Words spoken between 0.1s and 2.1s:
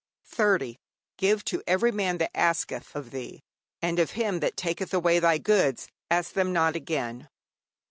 '30. Give to every